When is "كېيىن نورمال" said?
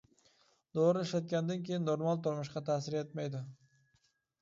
1.69-2.25